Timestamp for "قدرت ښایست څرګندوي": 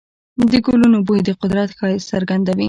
1.41-2.59